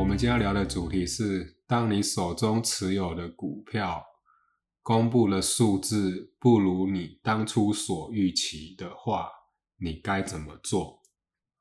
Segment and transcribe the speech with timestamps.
[0.00, 4.02] 我们今天要聊的主题是：当你手中持有的股票
[4.82, 9.28] 公布了数字不如你当初所预期的话，
[9.76, 11.02] 你该怎么做？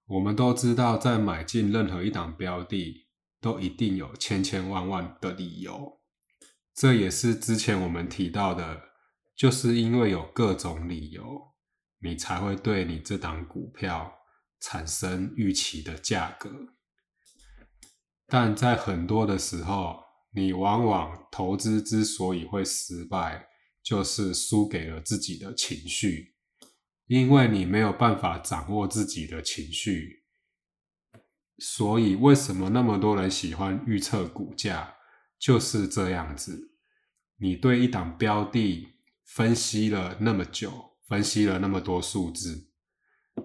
[0.05, 3.07] 我们都知道，在买进任何一档标的，
[3.42, 5.99] 都一定有千千万万的理由。
[6.74, 8.83] 这也是之前我们提到的，
[9.35, 11.51] 就是因为有各种理由，
[11.99, 14.13] 你才会对你这档股票
[14.62, 16.49] 产生预期的价格。
[18.29, 23.47] 但在很多的时候，你往往投资之所以会失败，
[23.81, 26.35] 就是输给了自己的情绪，
[27.07, 30.23] 因为你没有办法掌握自己的情绪。
[31.57, 34.95] 所以，为什么那么多人喜欢预测股价？
[35.39, 36.73] 就是这样子。
[37.37, 38.87] 你对一档标的
[39.25, 40.71] 分析了那么久，
[41.07, 42.70] 分析了那么多数字，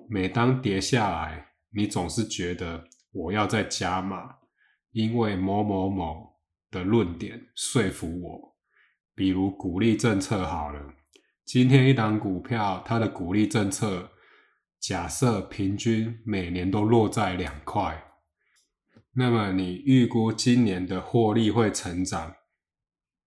[0.08, 4.43] 每当跌下来，你总是觉得我要再加码。
[4.94, 6.36] 因为某某某
[6.70, 8.56] 的论点说服我，
[9.12, 10.94] 比如鼓励政策好了，
[11.44, 14.12] 今天一档股票它的鼓励政策
[14.78, 18.04] 假设平均每年都落在两块，
[19.14, 22.36] 那么你预估今年的获利会成长，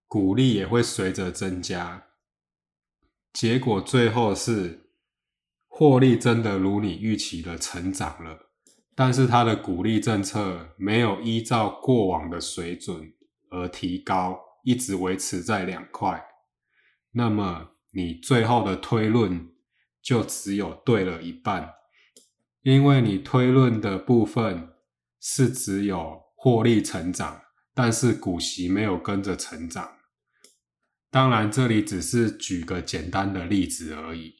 [0.08, 2.08] 股利也会随着增加，
[3.34, 4.90] 结果最后是
[5.68, 8.47] 获利真的如你预期的成长了。
[9.00, 13.14] 但是它的鼓励政策没有依照过往的水准
[13.52, 16.26] 而提高，一直维持在两块，
[17.12, 19.50] 那么你最后的推论
[20.02, 21.76] 就只有对了一半，
[22.64, 24.70] 因为你推论的部分
[25.22, 27.44] 是只有获利成长，
[27.76, 29.98] 但是股息没有跟着成长。
[31.11, 34.38] 当然，这里只是举个简单的例子而已。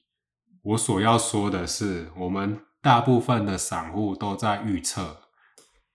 [0.64, 2.67] 我所要说的是，我们。
[2.88, 5.18] 大部分的散户都在预测，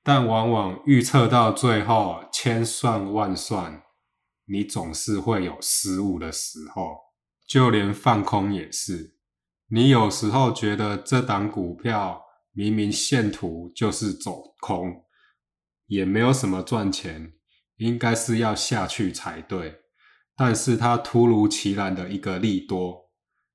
[0.03, 3.83] 但往往预测到最后千算万算，
[4.45, 6.99] 你总是会有失误的时候。
[7.49, 9.17] 就连放空也是，
[9.69, 12.21] 你有时候觉得这档股票
[12.53, 15.07] 明明线图就是走空，
[15.87, 17.33] 也没有什么赚钱，
[17.79, 19.81] 应该是要下去才对。
[20.37, 23.11] 但是它突如其来的一个利多，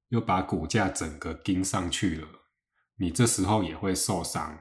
[0.09, 2.27] 又把股价整个盯上去了。
[2.99, 4.59] 你这时候也会受伤，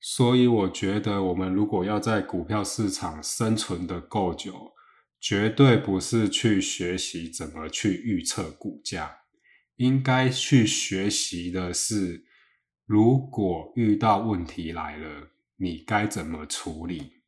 [0.00, 4.72] 所以我觉得我们如果要在股票市场生存的够久，
[5.20, 9.18] 绝对不是去学习怎么去预测股价，
[9.76, 12.24] 应该去学习的是，
[12.86, 17.22] 如果遇到问题来了，你该怎么处理？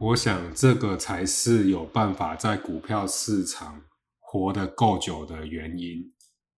[0.00, 3.82] 我想这个才是有办法在股票市场
[4.18, 6.12] 活得够久的原因。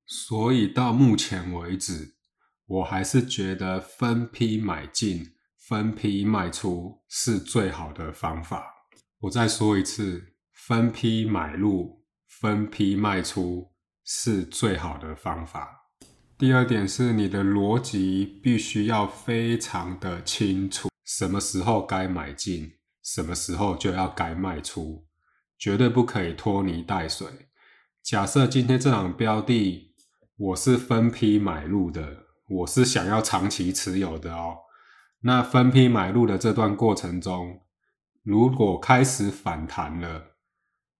[0.06, 2.15] 所以到目前为止。
[2.68, 5.24] 我还是觉得分批买进、
[5.68, 8.66] 分批卖出是最好的方法。
[9.20, 13.70] 我再说一次，分批买入、分批卖出
[14.04, 15.90] 是最好的方法。
[16.36, 22.72] 第二点是，你的逻辑必须要非常的清楚，什么时候该买进，
[23.04, 25.06] 什么时候就要该卖出，
[25.56, 27.28] 绝对不可以拖泥带水。
[28.02, 29.94] 假设今天这档标的
[30.36, 32.25] 我是分批买入的。
[32.48, 34.58] 我是想要长期持有的哦。
[35.22, 37.62] 那分批买入的这段过程中，
[38.22, 40.36] 如果开始反弹了，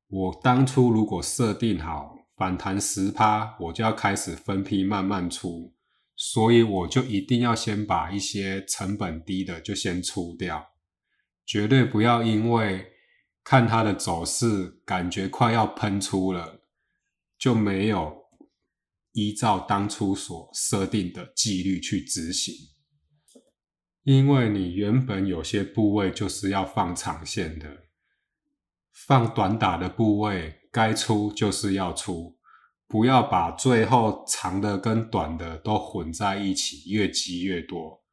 [0.09, 5.75] 我当初如果设定好反弹十趴，我就要开始分批慢慢出，
[6.17, 10.73] 所以我就一定要先把一些成本低的就先出掉，
[11.45, 12.87] 绝对不要因为
[13.45, 16.63] 看它的走势感觉快要喷出了，
[17.39, 18.26] 就没有。
[19.17, 22.55] 依照当初所设定的纪律去执行，
[24.03, 27.85] 因为你原本有些部位就是要放长线的，
[28.93, 32.37] 放短打的部位该出就是要出，
[32.87, 38.05] 不要把最后长的跟短的都混在一起，越积越多。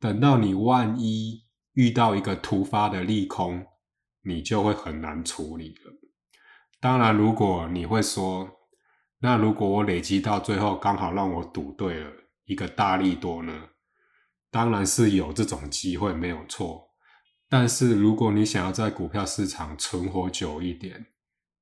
[0.00, 1.44] 等到你万一
[1.74, 3.64] 遇到一个突发的利空，
[4.22, 5.92] 你就会很难处理了。
[6.80, 8.58] 当然，如果你会说。
[9.22, 12.10] 那如果我累积到最后刚好让我赌对了
[12.44, 13.68] 一个大利多呢？
[14.50, 16.90] 当然是有这种机会没有错。
[17.48, 21.06] 但是如果你想要在股票市场存活久一点，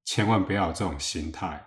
[0.05, 1.67] 千万不要有这种心态，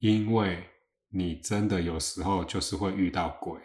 [0.00, 0.64] 因为
[1.10, 3.60] 你真的有时候就是会遇到鬼。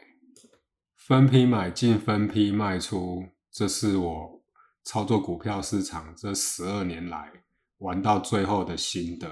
[0.95, 4.44] 分批买进，分批卖出，这是我
[4.83, 7.31] 操作股票市场这十二年来
[7.80, 9.27] 玩到最后的心得。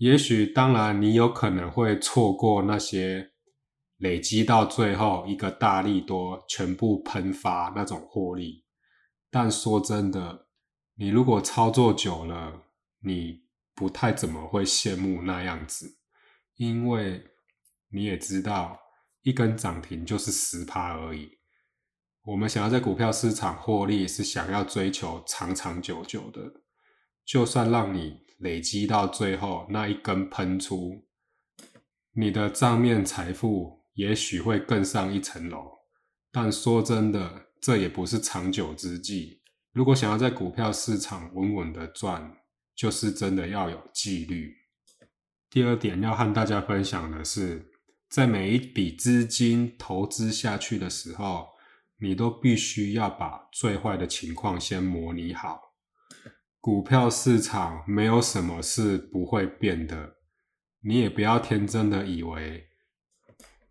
[0.00, 3.32] 也许，当然，你有可能会错过那些
[3.98, 8.64] 累积到最后一个大利多全部喷发那种获利，
[9.30, 10.46] 但说真的，
[10.94, 12.62] 你如果操作久了，
[13.00, 13.42] 你
[13.74, 15.98] 不太怎么会羡慕那样子，
[16.56, 17.22] 因为
[17.90, 18.80] 你也知道，
[19.20, 21.28] 一根涨停就是十趴而已。
[22.22, 26.40] 我们想要在股票市场获利，是想要追求长长久久的。
[27.26, 31.06] 就算让你累积到最后那一根喷出，
[32.12, 35.80] 你的账面财富也许会更上一层楼。
[36.32, 39.42] 但说真的，这也不是长久之计。
[39.72, 42.38] 如果想要在股票市场稳稳的赚，
[42.74, 44.54] 就是真的要有纪律。
[45.50, 47.70] 第二点要和大家分享的是，
[48.08, 51.48] 在每一笔资金投资下去的时候，
[51.98, 55.69] 你都必须要把最坏的情况先模拟好。
[56.60, 60.16] 股票市场没有什么是不会变的，
[60.82, 62.66] 你也不要天真的以为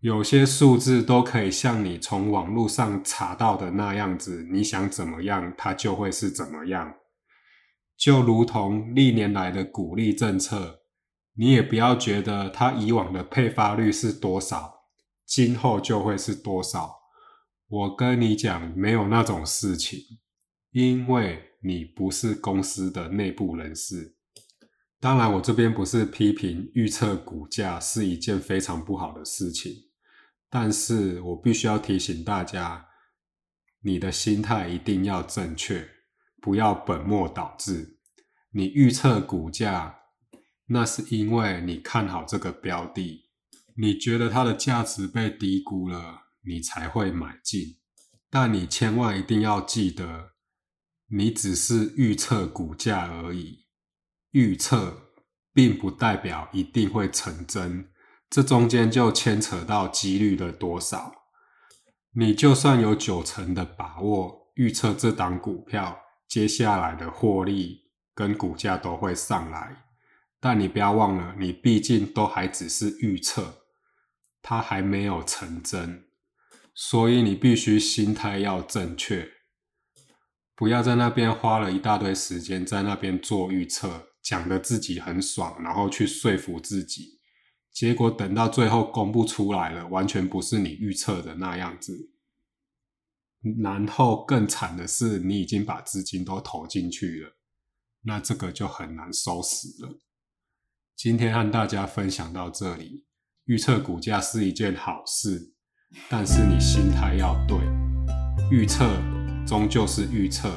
[0.00, 6.94] 有些数字都可以像你从网络上查到的那样子，你想怎么样，它就会是怎么样。
[7.96, 10.80] 就如同历年来的股利政策，
[11.34, 14.86] 你也不要觉得它以往的配发率是多少，
[15.24, 16.96] 今后就会是多少。
[17.68, 20.00] 我跟你讲，没有那种事情，
[20.72, 21.46] 因为。
[21.62, 24.16] 你不是公司的内部人士，
[24.98, 29.70] 当然，我这边不是批评预测股价是一件非常不好的事情，
[30.48, 32.86] 但是我必须要提醒大家，
[33.82, 35.86] 你的心态一定要正确，
[36.40, 37.98] 不要本末倒置。
[38.52, 39.98] 你预测股价，
[40.68, 43.28] 那是因为你看好这个标的，
[43.76, 47.76] 你觉得它的价值被低估了，你才会买进。
[48.30, 50.30] 但你千万一定要记得。
[51.12, 53.66] 你只是预测股价而已，
[54.30, 55.10] 预测
[55.52, 57.90] 并不代表一定会成真，
[58.30, 61.12] 这中间就牵扯到几率的多少。
[62.12, 65.98] 你就算有九成的把握预测这档股票
[66.28, 69.84] 接下来的获利跟股价都会上来，
[70.38, 73.64] 但你不要忘了，你毕竟都还只是预测，
[74.40, 76.04] 它还没有成真，
[76.72, 79.39] 所以你必须心态要正确。
[80.60, 87.18] 不要在那边花了一大堆时间在那边做预测，讲的自己很爽，然后去说服自己，
[87.72, 92.10] 结果等到最后公布出来了，完全不是你预测的那样子。
[93.62, 97.38] 然后更惨的是，你已经把资金都投进去了，
[98.02, 99.98] 那这个就很难收拾了。
[100.94, 103.06] 今天和大家分享到这里，
[103.46, 105.54] 预测股价是一件好事，
[106.10, 107.56] 但是你心态要对，
[108.50, 108.84] 预测。
[109.46, 110.50] 终究是预测。